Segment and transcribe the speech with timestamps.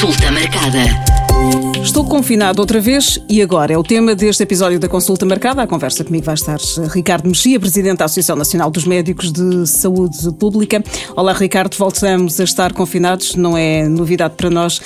[0.00, 0.78] Consulta marcada.
[1.82, 5.62] Estou confinado outra vez e agora é o tema deste episódio da Consulta Marcada.
[5.62, 6.56] A conversa comigo vai estar
[6.90, 10.82] Ricardo Mexia, Presidente da Associação Nacional dos Médicos de Saúde Pública.
[11.14, 14.80] Olá, Ricardo, voltamos a estar confinados, não é novidade para nós,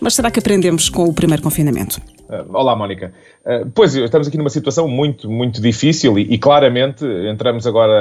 [0.00, 2.00] mas será que aprendemos com o primeiro confinamento?
[2.48, 3.12] Olá, Mónica.
[3.48, 7.92] Eh, pois, estamos aqui numa situação muito, muito difícil e, e claramente entramos agora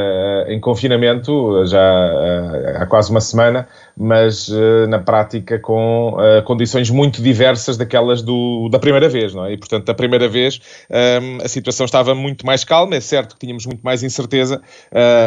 [0.48, 4.50] uh, em confinamento já uh, há quase uma semana, mas
[4.90, 9.54] na prática com condições muito diversas daquelas do, da primeira vez, não é?
[9.54, 13.40] E, portanto, da primeira vez ehm, a situação estava muito mais calma, é certo que
[13.40, 14.62] tínhamos muito mais incerteza,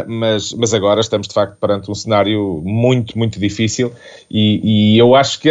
[0.07, 3.91] mas, mas agora estamos de facto perante um cenário muito, muito difícil
[4.31, 5.51] e, e eu acho que,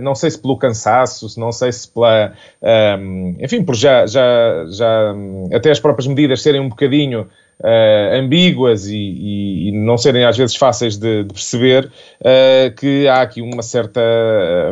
[0.00, 5.14] não sei se pelo cansaço, não sei se pela, ehm, enfim, por já já, já,
[5.52, 7.28] até as próprias medidas serem um bocadinho
[7.60, 13.06] uh, ambíguas e, e, e, não serem às vezes fáceis de, de perceber, uh, que
[13.08, 14.00] há aqui uma certa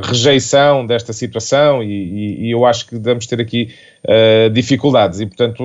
[0.03, 3.73] rejeição desta situação e, e eu acho que devemos ter aqui
[4.05, 5.21] uh, dificuldades.
[5.21, 5.63] E, portanto,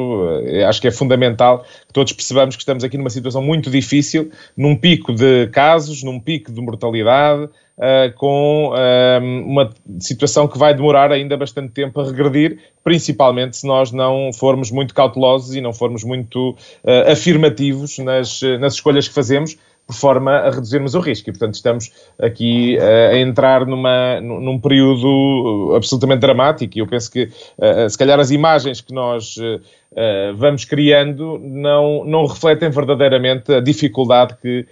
[0.67, 4.75] acho que é fundamental que todos percebamos que estamos aqui numa situação muito difícil, num
[4.75, 9.69] pico de casos, num pico de mortalidade, uh, com uh, uma
[9.99, 14.93] situação que vai demorar ainda bastante tempo a regredir, principalmente se nós não formos muito
[14.93, 20.49] cautelosos e não formos muito uh, afirmativos nas, nas escolhas que fazemos, por forma a
[20.49, 21.29] reduzirmos o risco.
[21.29, 26.77] E, portanto, estamos aqui uh, a entrar numa, num período absolutamente dramático.
[26.77, 32.03] E eu penso que, uh, se calhar, as imagens que nós uh, vamos criando não,
[32.03, 34.65] não refletem verdadeiramente a dificuldade que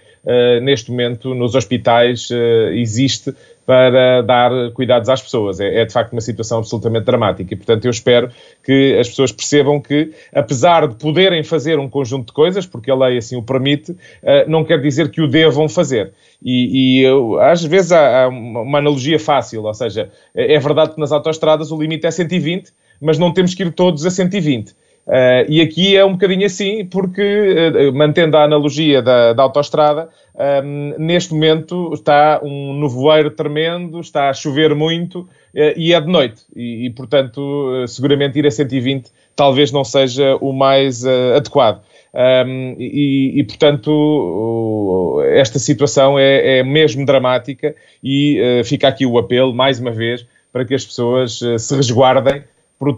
[0.62, 2.30] neste momento nos hospitais
[2.72, 3.34] existe
[3.66, 5.60] para dar cuidados às pessoas.
[5.60, 8.30] É, é, de facto uma situação absolutamente dramática e, portanto, eu espero
[8.62, 12.94] que as pessoas percebam que, apesar de poderem fazer um conjunto de coisas, porque a
[12.94, 16.12] lei assim o permite, uh, não quer dizer que o devam fazer.
[16.42, 20.94] E, e eu, às vezes há, há, uma analogia fácil, ou seja, é, é verdade
[20.94, 24.74] que nas autoestradas o limite é 120, mas não temos que ir todos a 120.
[25.06, 30.08] Uh, e aqui é um bocadinho assim, porque, uh, mantendo a analogia da, da autoestrada,
[30.34, 35.28] um, ehm, neste momento está um nevoeiro tremendo, está a chover muito uh,
[35.76, 36.42] e é de noite.
[36.56, 41.82] E, e portanto, seguramente ir a 120 talvez não seja o mais adequado.
[42.14, 49.18] Um, ehm, e, e, portanto, esta situação é, é mesmo dramática e fica aqui o
[49.18, 52.44] apelo, mais uma vez, para que as pessoas se resguardem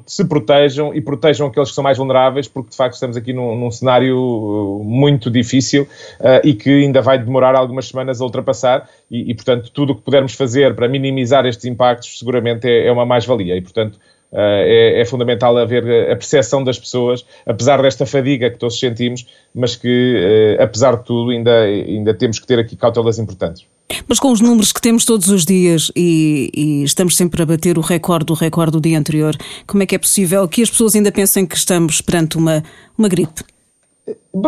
[0.07, 3.57] se protejam e protejam aqueles que são mais vulneráveis, porque de facto estamos aqui num,
[3.57, 8.89] num cenário uh, muito difícil uh, e que ainda vai demorar algumas semanas a ultrapassar
[9.11, 12.93] e, e, portanto, tudo o que pudermos fazer para minimizar estes impactos seguramente é, é
[12.93, 13.99] uma mais-valia e, portanto,
[14.33, 19.25] Uh, é, é, fundamental haver a percepção das pessoas, apesar desta fadiga que todos sentimos,
[19.55, 23.65] mas que, uh, apesar de tudo, ainda, ainda temos que ter aqui cautelas importantes.
[24.09, 27.79] Mas com os números que temos todos os dias e, e, estamos sempre a bater
[27.79, 29.37] o recorde do recorde do dia anterior,
[29.67, 32.63] como é que é possível que as pessoas ainda pensem que estamos perante uma,
[32.99, 33.43] uma gripe?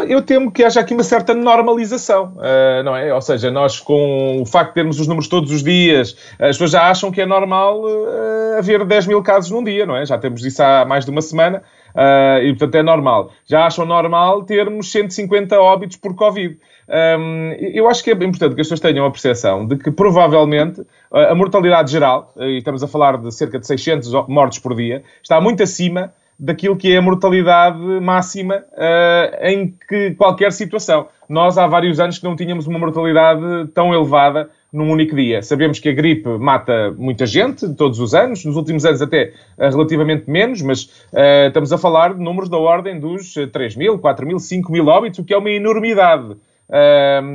[0.08, 3.12] Eu temo que haja aqui uma certa normalização, uh, não é?
[3.12, 6.70] Ou seja, nós com o facto de termos os números todos os dias, as pessoas
[6.70, 10.06] já acham que é normal uh, haver 10 mil casos num dia, não é?
[10.06, 11.62] Já temos isso há mais de uma semana
[11.94, 13.32] uh, e, portanto, é normal.
[13.46, 16.56] Já acham normal termos 150 óbitos por Covid.
[16.88, 20.82] Um, eu acho que é importante que as pessoas tenham a percepção de que provavelmente
[21.10, 25.40] a mortalidade geral, e estamos a falar de cerca de 600 mortes por dia, está
[25.40, 31.08] muito acima daquilo que é a mortalidade máxima uh, em que qualquer situação.
[31.28, 35.42] Nós há vários anos que não tínhamos uma mortalidade tão elevada num único dia.
[35.42, 39.68] Sabemos que a gripe mata muita gente todos os anos, nos últimos anos até uh,
[39.68, 44.26] relativamente menos, mas uh, estamos a falar de números da ordem dos 3 mil, 4
[44.26, 46.36] mil, 5 mil óbitos, o que é uma enormidade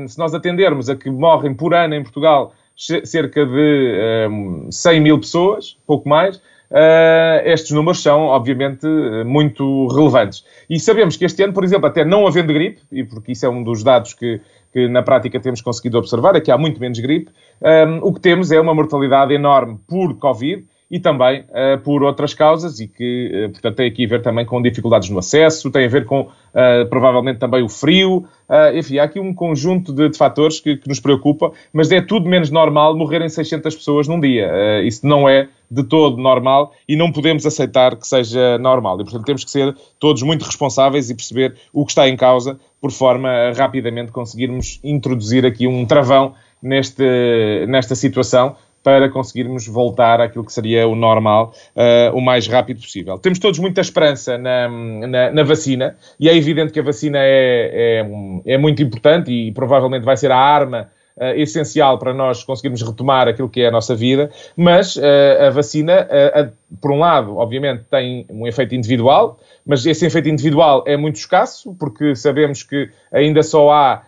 [0.07, 5.19] se nós atendermos a que morrem por ano em Portugal cerca de um, 100 mil
[5.19, 8.87] pessoas, pouco mais, uh, estes números são, obviamente,
[9.25, 10.43] muito relevantes.
[10.69, 13.49] E sabemos que este ano, por exemplo, até não havendo gripe, e porque isso é
[13.49, 16.99] um dos dados que, que na prática temos conseguido observar, é que há muito menos
[16.99, 22.03] gripe, um, o que temos é uma mortalidade enorme por Covid, e também uh, por
[22.03, 25.71] outras causas e que, uh, portanto, tem aqui a ver também com dificuldades no acesso,
[25.71, 28.27] tem a ver com uh, provavelmente também o frio,
[28.75, 32.29] enfim, há aqui um conjunto de, de fatores que, que, nos preocupa, mas é tudo
[32.29, 34.47] menos normal morrerem 600 pessoas num dia.
[34.83, 39.01] isso não é de todo normal e não podemos aceitar que seja normal.
[39.01, 42.59] E, portanto, temos que ser todos muito responsáveis e perceber o que está em causa,
[42.79, 50.19] por forma a rapidamente conseguirmos introduzir aqui um travão neste, nesta situação para conseguirmos voltar
[50.19, 53.17] àquilo que seria o normal uh, o mais rápido possível.
[53.17, 58.01] Temos todos muita esperança na, na, na vacina e é evidente que a vacina é,
[58.45, 62.81] é, é, muito importante e provavelmente vai ser a arma uh, essencial para nós conseguirmos
[62.81, 65.01] retomar aquilo que é a nossa vida, mas uh,
[65.47, 66.51] a vacina, uh,
[66.81, 71.75] por um lado, obviamente, tem um efeito individual, mas esse efeito individual é muito escasso,
[71.79, 74.03] porque sabemos que ainda só há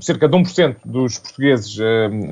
[0.00, 1.76] cerca de 1% dos portugueses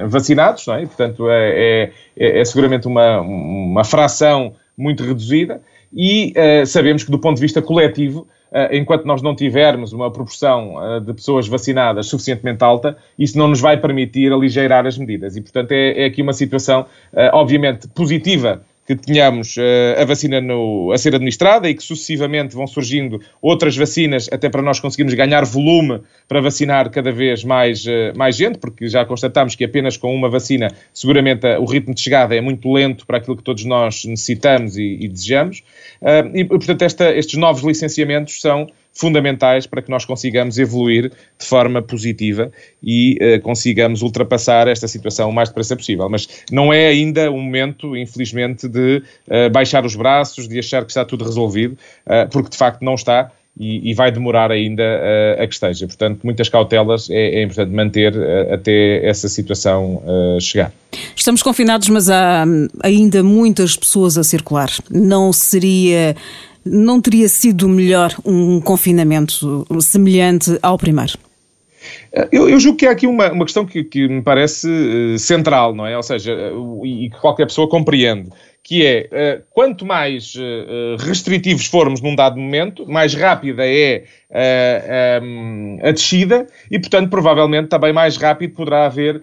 [0.09, 0.85] vacinados, não é?
[0.85, 5.63] portanto é, é, é seguramente uma, uma fração muito reduzida,
[5.95, 6.33] e
[6.67, 11.01] sabemos que do ponto de vista coletivo eh, enquanto nós não tivermos uma proporção eh,
[11.01, 15.37] de pessoas vacinadas suficientemente alta, isso não nos vai permitir aligeirar as medidas.
[15.37, 16.85] E, portanto, é, é aqui uma situação,
[17.33, 22.67] obviamente, positiva que tenhamos uh, a vacina no, a ser administrada e que sucessivamente vão
[22.67, 28.13] surgindo outras vacinas, até para nós conseguirmos ganhar volume para vacinar cada vez mais, uh,
[28.17, 32.01] mais gente, porque já constatamos que apenas com uma vacina, seguramente uh, o ritmo de
[32.01, 35.63] chegada é muito lento para aquilo que todos nós necessitamos e, e desejamos.
[36.35, 41.81] e, portanto, esta, estes novos licenciamentos são fundamentais para que nós consigamos evoluir de forma
[41.81, 42.53] positiva
[42.83, 46.09] e uh, consigamos ultrapassar esta situação o mais depressa possível.
[46.09, 50.91] Mas não é ainda o momento, infelizmente, de uh, baixar os braços, de achar que
[50.91, 53.31] está tudo resolvido, uh, porque de facto não está.
[53.55, 54.83] E, e vai demorar ainda
[55.39, 55.87] a que esteja.
[55.87, 58.15] Portanto, muitas cautelas é, é importante manter
[58.51, 60.03] até essa situação
[60.41, 60.73] chegar.
[61.15, 64.71] Estamos confinados, mas há hum, ainda muitas pessoas a circular.
[64.91, 66.17] Não seria
[66.65, 71.19] não teria sido melhor um confinamento semelhante ao primeiro?
[72.31, 75.75] Eu, eu, julgo que há aqui uma, uma questão que, que me parece uh, central,
[75.75, 75.97] não é?
[75.97, 78.31] Ou seja, uh, e que qualquer pessoa compreende
[78.63, 80.35] que é uh, quanto mais
[81.01, 87.69] restritivos formos num dado momento, mais rápida é uh, um, a descida e, portanto, provavelmente
[87.69, 89.23] também mais rápido poderá haver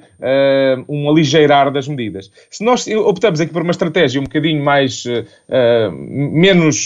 [0.88, 2.30] um aligeirar das medidas.
[2.50, 5.06] Se nós optamos aqui por uma estratégia um bocadinho mais
[6.10, 6.86] menos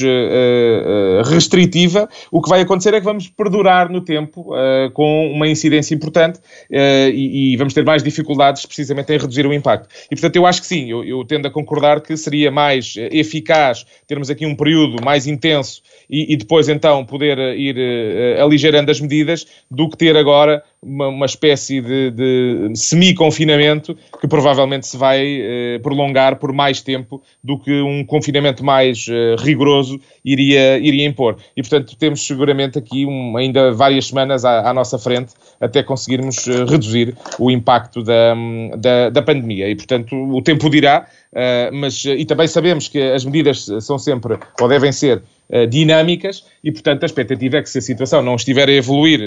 [1.25, 4.51] restritiva, o que vai acontecer é que vamos perdurar no tempo
[4.93, 6.39] com uma incidência importante
[6.69, 9.89] e, e, vamos ter mais dificuldades precisamente em reduzir o impacto.
[10.05, 13.09] E, portanto, eu acho que sim, eu, eu tendo a concordar que seria mais eh,
[13.11, 18.12] eficaz termos aqui um período mais intenso e, e depois então poder eh, ir uh,
[18.39, 24.87] aligerando as medidas do que ter agora uma, uma espécie de, de semi-confinamento que provavelmente
[24.87, 30.77] se vai uh, prolongar por mais tempo do que um confinamento mais uh, rigoroso iria,
[30.77, 31.37] iria impor.
[31.55, 36.45] E portanto temos seguramente aqui um, ainda várias semanas à, à, nossa frente até conseguirmos
[36.69, 38.35] reduzir o impacto da,
[38.77, 39.69] da, da pandemia.
[39.69, 44.37] E portanto o tempo dirá Uh, mas, e também sabemos que as medidas são sempre,
[44.61, 45.23] ou devem ser,
[45.69, 49.19] dinâmicas, e portanto a expectativa é que se a situação não estiver a evoluir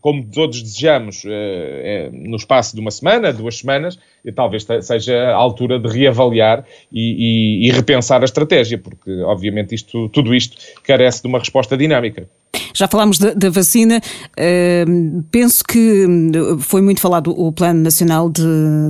[0.00, 0.91] como todos desejamos
[1.26, 3.98] é, no espaço de uma semana, duas semanas,
[4.34, 10.08] talvez seja a altura de reavaliar e, e, e repensar a estratégia, porque obviamente isto,
[10.08, 12.28] tudo isto carece de uma resposta dinâmica.
[12.74, 18.42] Já falámos da, vacina, uh, penso que hum, foi muito falado o Plano Nacional de,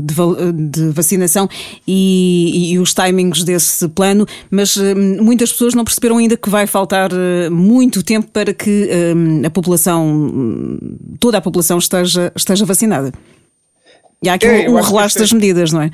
[0.03, 1.49] de, de vacinação
[1.87, 6.67] e, e, os timings desse plano, mas uh, muitas pessoas não perceberam ainda que vai
[6.67, 10.79] faltar uh, muito tempo para que hum, a população,
[11.19, 13.13] toda a população esteja, esteja vacinada.
[14.23, 15.91] E há aqui é, um, um relaxo das medidas, não é?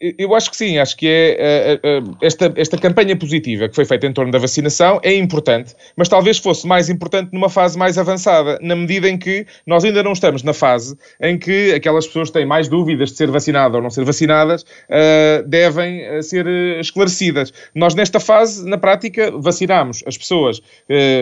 [0.00, 3.84] Eu acho que sim, acho que é uh, uh, esta, esta campanha positiva que foi
[3.84, 7.98] feita em torno da vacinação é importante, mas talvez fosse mais importante numa fase mais
[7.98, 12.30] avançada, na medida em que nós ainda não estamos na fase em que aquelas pessoas
[12.30, 14.64] que têm mais dúvidas de ser vacinadas ou não ser vacinadas
[15.46, 16.46] devem ser
[16.78, 17.52] esclarecidas.
[17.74, 20.62] Nós, nesta fase, na prática, vacinamos as pessoas,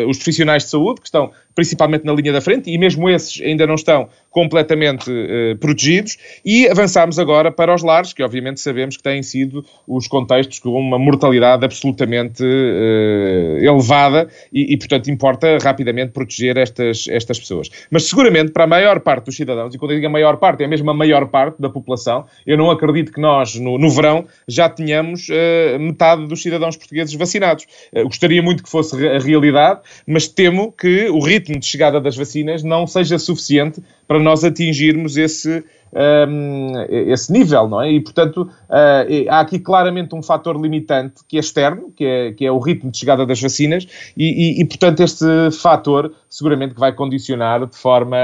[0.08, 3.66] os profissionais de saúde, que estão principalmente na linha da frente, e mesmo esses ainda
[3.66, 9.02] não estão completamente uh, protegidos, e avançamos agora para os lares, que obviamente sabemos que
[9.02, 16.12] têm sido os contextos com uma mortalidade absolutamente uh, elevada, e, e, portanto importa rapidamente
[16.12, 17.68] proteger estas, estas pessoas.
[17.90, 20.62] Mas seguramente para a maior parte dos cidadãos, e quando eu digo a maior parte,
[20.62, 24.26] é mesmo a maior parte da população, eu não acredito que nós, no, no verão,
[24.46, 27.66] já tenhamos uh, metade dos cidadãos portugueses vacinados.
[28.04, 32.16] gostaria muito que fosse a realidade, mas temo que o ritmo ritmo de chegada das
[32.16, 35.64] vacinas não seja suficiente para nós atingirmos esse,
[36.28, 37.90] um, esse nível, não é?
[37.90, 42.44] E, portanto, uh, há aqui claramente um fator limitante que é externo, que é, que
[42.44, 43.86] é o ritmo de chegada das vacinas,
[44.16, 48.16] e, e, e, portanto, este fator seguramente que vai condicionar de forma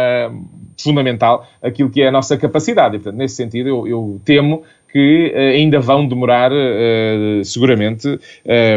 [0.78, 2.96] fundamental aquilo que é a nossa capacidade.
[2.96, 4.62] E, portanto, nesse sentido, eu, eu temo
[4.94, 8.06] que uh, ainda vão demorar uh, seguramente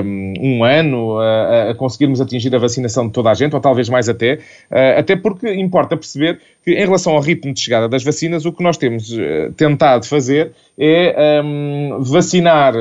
[0.03, 4.09] um, um ano a, conseguirmos atingir a vacinação de toda a gente, ou talvez mais
[4.09, 4.39] até,
[4.71, 8.51] uh, até porque importa perceber que em relação ao ritmo de chegada das vacinas, o
[8.51, 9.09] que nós temos
[9.55, 12.73] tentado fazer é um, vacinar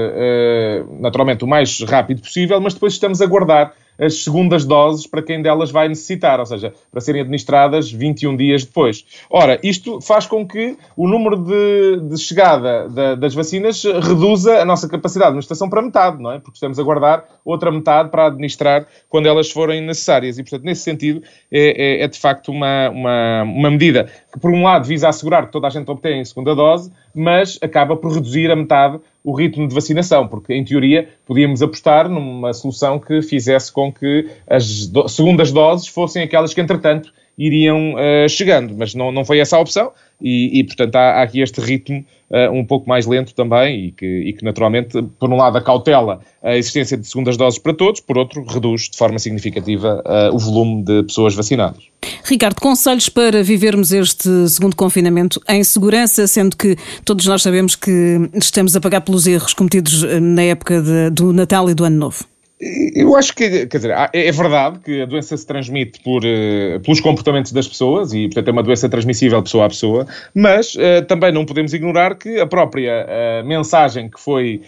[0.99, 5.43] naturalmente o mais rápido possível, mas depois estamos a guardar as segundas doses para quem
[5.43, 9.05] delas vai necessitar, ou seja, para serem administradas 21 dias depois.
[9.31, 14.65] Ora, isto faz com que o número de, de chegada da, das vacinas reduza a
[14.65, 16.39] nossa capacidade de administração para metade, não é?
[16.39, 20.39] Porque estamos a guardar outra metade para administrar quando elas forem necessárias.
[20.39, 24.51] E, portanto, nesse sentido, é, é, é de facto uma, uma, uma medida que, por
[24.51, 28.13] um lado, visa assegurar que toda a gente obtenha a segunda dose, mas acaba por
[28.13, 33.21] reduzir a metade o ritmo de vacinação, porque, em teoria, podíamos apostar numa solução que
[33.23, 38.95] fizesse com que as do segundas doses fossem aquelas que, entretanto, iriam uh, chegando, mas
[38.95, 42.51] não, não foi essa a opção e, e portanto, há, há, aqui este ritmo uh,
[42.51, 46.57] um pouco mais lento também e que, e que, naturalmente, por um lado, acautela a
[46.57, 50.83] existência de segundas doses para todos, por outro, reduz de forma significativa uh, o volume
[50.83, 51.85] de pessoas vacinadas.
[52.25, 58.31] Ricardo, conselhos para vivermos este segundo confinamento em segurança, sendo que todos nós sabemos que
[58.35, 62.36] estamos a pagar pelos erros cometidos na época de, do Natal e do Ano Novo.
[62.59, 67.01] Eu acho que, quer dizer, é verdade que a doença se transmite por, uh, pelos
[67.01, 71.31] comportamentos das pessoas e, portanto, é uma doença transmissível pessoa a pessoa, mas uh, também
[71.31, 74.63] não podemos ignorar que a própria uh, mensagem que foi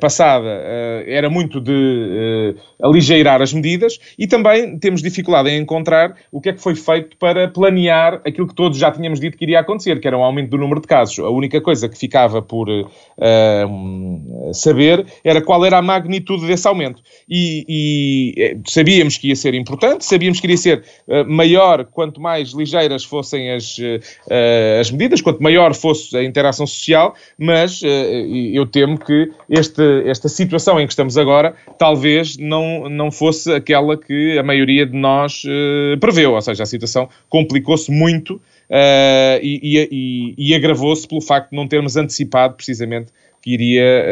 [0.00, 0.48] passada
[1.06, 6.52] era muito de aligeirar as medidas e também temos dificuldade em encontrar o que é
[6.52, 10.06] que foi feito para planear aquilo que todos já tínhamos dito que iria acontecer, que
[10.06, 11.18] era um aumento do número de casos.
[11.18, 12.68] A única coisa que ficava por
[14.52, 17.02] saber era qual era a magnitude desse aumento
[17.36, 22.20] e, e, eh, sabíamos que ia ser importante, sabíamos que iria ser uh, maior quanto
[22.20, 27.86] mais ligeiras fossem as, uh, as medidas, quanto maior fosse a interação social, mas uh,
[27.86, 33.96] eu temo que este, esta situação em que estamos agora talvez não, não fosse aquela
[33.96, 35.42] que a maioria de nós
[36.00, 38.40] preveu, ou seja, a situação complicou-se muito
[39.42, 43.12] e, e, e agravou-se pelo facto de não termos antecipado precisamente
[43.44, 44.02] que iria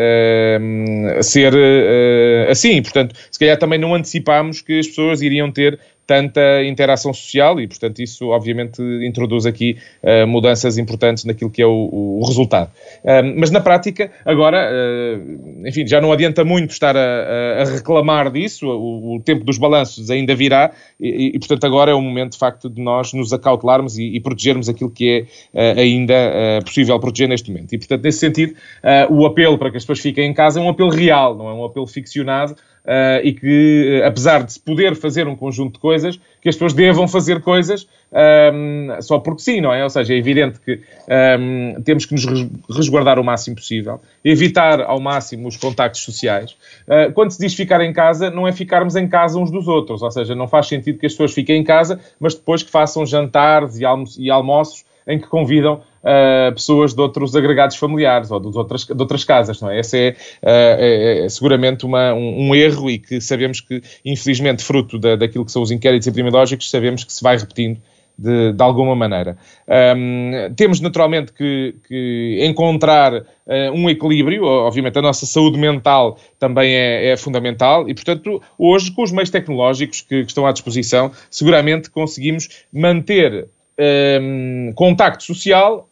[0.61, 2.83] uh, ser uh, assim.
[2.83, 7.69] Portanto, se calhar também não antecipámos que as pessoas iriam ter tanta interação social e,
[7.69, 12.71] portanto, isso obviamente introduz aqui uh, mudanças importantes naquilo que é o, o resultado.
[13.03, 18.31] Uh, mas na prática, agora, uh, enfim, já não adianta muito estar a, a reclamar
[18.31, 22.33] disso, o, o, tempo dos balanços ainda virá e, e, portanto, agora é o momento,
[22.33, 27.29] de facto, de nós nos acautelarmos e, e protegermos aquilo que é ainda possível proteger
[27.29, 27.73] neste momento.
[27.73, 28.55] E, portanto, nesse sentido,
[29.11, 31.55] o apelo para que as pessoas fiquem em casa é um apelo real, não é
[31.55, 35.79] um apelo ficcionado, uh, e que, uh, apesar de se poder fazer um conjunto de
[35.79, 38.19] coisas, que as pessoas devam fazer coisas um,
[38.93, 39.83] ehm, só porque sim, não é?
[39.85, 42.25] Ou seja, é evidente que um, ehm, temos que nos
[42.69, 46.57] resguardar o máximo possível, evitar ao máximo os contactos sociais.
[46.87, 50.03] Uh, quando se diz ficar em casa, não é ficarmos em casa uns dos outros,
[50.03, 53.07] ou seja, não faz sentido que as pessoas fiquem em casa, mas depois que façam
[53.07, 58.41] jantares e, almo e almoços em que convidam uh, pessoas de outros agregados familiares ou
[58.41, 59.81] de outras, de outras casas, não é?
[59.81, 64.63] Esse é, uh, é, é seguramente uma, um, um, erro e que sabemos que, infelizmente,
[64.63, 67.81] fruto da, daquilo que são os inquéritos epidemiológicos, sabemos que se vai repetindo
[68.19, 69.37] de, de, alguma maneira.
[69.97, 73.25] Um, temos naturalmente que, que encontrar uh,
[73.75, 79.03] um equilíbrio, obviamente a nossa saúde mental também é, é fundamental e, portanto, hoje, com
[79.03, 85.89] os meios tecnológicos que, que estão à disposição, seguramente conseguimos manter um, contacto social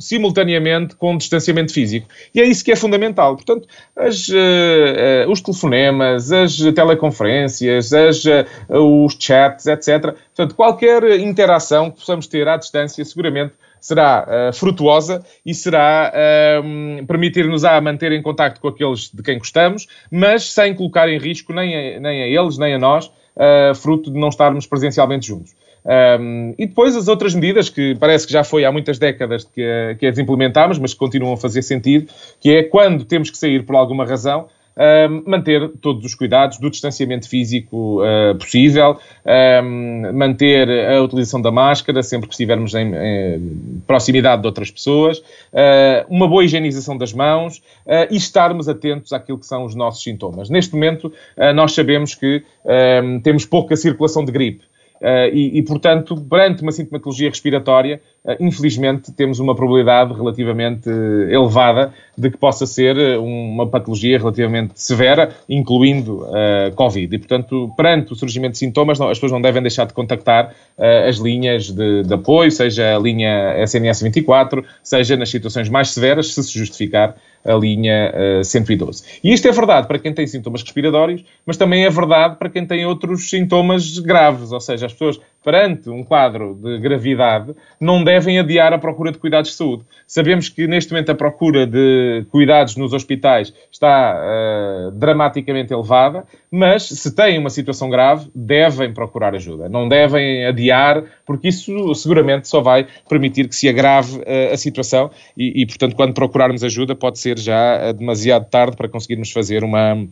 [0.00, 2.08] simultaneamente com distanciamento físico.
[2.34, 3.36] E é isso que é fundamental.
[3.36, 10.14] Portanto, as, uh, uh, os telefonemas, as teleconferências, as, uh, os chats, etc.
[10.34, 16.12] Portanto, qualquer interação que possamos ter à distância, seguramente será frutuosa e será
[17.08, 21.54] permitir-nos a manter em contacto com aqueles de quem gostamos, mas sem colocar em risco
[21.54, 23.10] nem a, nem a eles, nem a nós,
[23.80, 25.54] fruto de não estarmos presencialmente juntos.
[25.84, 29.96] Um, e depois as outras medidas que parece que já foi há muitas décadas que,
[29.98, 33.64] que as implementámos, mas que continuam a fazer sentido, que é quando temos que sair
[33.64, 34.48] por alguma razão,
[34.80, 38.98] um, manter todos os cuidados do distanciamento físico uh, possível,
[39.62, 45.18] um, manter a utilização da máscara sempre que estivermos em, em proximidade de outras pessoas,
[45.18, 50.02] uh, uma boa higienização das mãos uh, e estarmos atentos àquilo que são os nossos
[50.02, 50.48] sintomas.
[50.48, 51.12] Neste momento,
[51.54, 52.42] nós sabemos que
[53.22, 54.69] temos pouca circulação de gripe.
[55.00, 61.30] Uh, e, e, portanto, perante uma sintomatologia respiratória, uh, infelizmente temos uma probabilidade relativamente uh,
[61.30, 66.26] elevada de que possa ser uma patologia relativamente severa, incluindo
[66.74, 67.14] Covid.
[67.14, 70.54] E, portanto, perante o surgimento de sintomas, não, as pessoas não devem deixar de contactar
[71.08, 76.34] as linhas de, de, apoio, seja a linha SNS 24, seja nas situações mais severas,
[76.34, 79.20] se se justificar a linha uh, 112.
[79.24, 82.66] E isto é verdade para quem tem sintomas respiratórios, mas também é verdade para quem
[82.66, 88.38] tem outros sintomas graves, ou seja, as pessoas perante um quadro de gravidade, não devem
[88.38, 89.84] adiar a procura de cuidados de saúde.
[90.06, 96.84] Sabemos que neste momento a procura de cuidados nos hospitais está uh, dramaticamente elevada, mas
[96.84, 99.68] se têm uma situação grave, devem procurar ajuda.
[99.68, 105.10] Não devem adiar, porque isso seguramente só vai permitir que se agrave uh, a situação
[105.36, 110.06] e, e, portanto, quando procurarmos ajuda, pode ser já demasiado tarde para conseguirmos fazer uma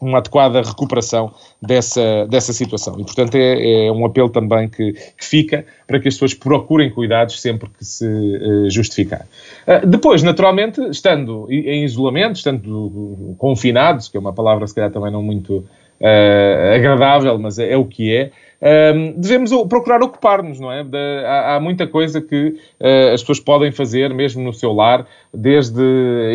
[0.00, 2.94] uma adequada recuperação dessa, dessa situação.
[2.98, 6.90] E, portanto, é, é um apelo também que, que, fica para que as pessoas procurem
[6.90, 9.26] cuidados sempre que se uh, justificar.
[9.66, 15.10] Uh, depois, naturalmente, estando em isolamento, estando confinados, que é uma palavra se calhar também
[15.10, 15.64] não muito
[16.00, 18.30] uh, agradável, mas é, é, o que é,
[18.62, 20.82] um, devemos procurar ocupar-nos, não é?
[20.82, 25.06] De, há, há, muita coisa que uh, as pessoas podem fazer, mesmo no seu lar,
[25.32, 25.82] desde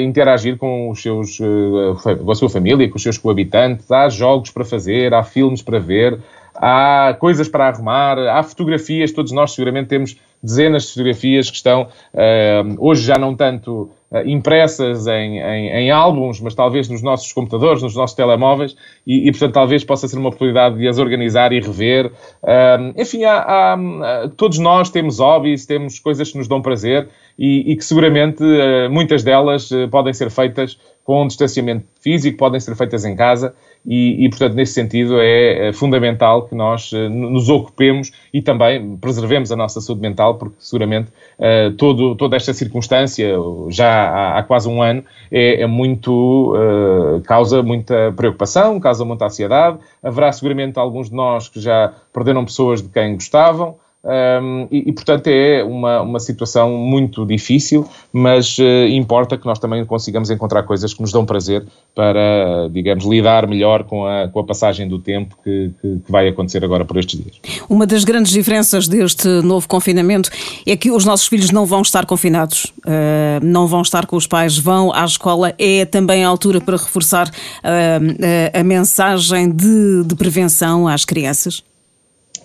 [0.04, 4.64] interagir com os seus, uh, a sua família, com os seus coabitantes, há jogos para
[4.64, 6.20] fazer, há filmes para ver,
[6.62, 11.84] há coisas para arrumar, há fotografias, todos nós seguramente temos dezenas de fotografias que estão,
[12.14, 17.32] uh, hoje já não tanto uh, impressas em, em, em, álbuns, mas talvez nos nossos
[17.32, 18.76] computadores, nos nossos telemóveis,
[19.06, 22.08] e, e portanto talvez possa ser uma oportunidade de as organizar e rever.
[22.42, 27.72] Uh, enfim, há, há, todos nós temos hobbies, temos coisas que nos dão prazer e,
[27.72, 28.44] e que seguramente
[28.90, 33.54] muitas delas podem ser feitas com um distanciamento físico, podem ser feitas em casa
[33.86, 38.96] e, e, portanto, nesse sentido é, é fundamental que nós uh, nos ocupemos e também
[38.98, 41.10] preservemos a nossa saúde mental, porque seguramente
[41.40, 43.36] uh, todo, toda esta circunstância,
[43.70, 49.26] já há, há quase um ano, é, é muito, uh, causa muita preocupação, causa muita
[49.26, 49.80] ansiedade.
[50.04, 54.94] Haverá seguramente alguns de nós que já perderam pessoas de quem gostavam, um, e, e,
[54.94, 60.64] portanto, é uma, uma situação muito difícil, mas uh, importa que nós também consigamos encontrar
[60.64, 64.98] coisas que nos dão prazer para, digamos, lidar melhor com a, com a passagem do
[64.98, 67.40] tempo que, que, que vai acontecer agora por estes dias.
[67.70, 70.32] Uma das grandes diferenças deste novo confinamento
[70.66, 74.26] é que os nossos filhos não vão estar confinados, uh, não vão estar com os
[74.26, 75.54] pais, vão à escola.
[75.60, 81.64] É também a altura para reforçar uh, a mensagem de, de prevenção às crianças?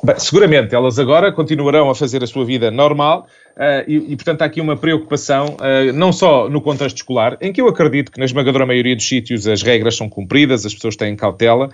[0.02, 3.26] Bem, seguramente, elas agora continuarão a fazer a sua vida normal
[3.56, 7.50] uh, e, e, portanto, há aqui uma preocupação, uh, não só no contexto escolar, em
[7.50, 10.96] que eu acredito que na esmagadora maioria dos sítios as regras são cumpridas, as pessoas
[10.96, 11.70] têm cautela, uh,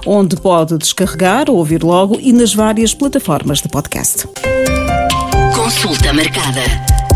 [0.05, 4.27] onde pode descarregar ou ouvir logo e nas várias plataformas de podcast.
[5.55, 7.12] Consulta marcada.